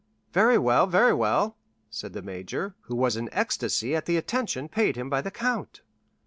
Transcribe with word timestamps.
"Very 0.33 0.57
well, 0.57 0.87
very 0.87 1.13
well," 1.13 1.57
said 1.91 2.13
the 2.13 2.23
major, 2.23 2.73
who 2.85 2.95
was 2.95 3.15
in 3.15 3.29
ecstasy 3.31 3.95
at 3.95 4.07
the 4.07 4.17
attention 4.17 4.67
paid 4.67 4.95
him 4.95 5.11
by 5.11 5.21
the 5.21 5.29
count. 5.29 5.81